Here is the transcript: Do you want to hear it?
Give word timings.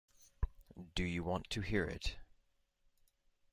Do 0.95 1.03
you 1.03 1.23
want 1.23 1.47
to 1.51 1.61
hear 1.61 1.85
it? 1.85 2.15